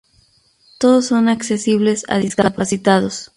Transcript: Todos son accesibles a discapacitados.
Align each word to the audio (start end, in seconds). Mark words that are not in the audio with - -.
Todos 0.79 1.05
son 1.05 1.29
accesibles 1.29 2.05
a 2.07 2.17
discapacitados. 2.17 3.29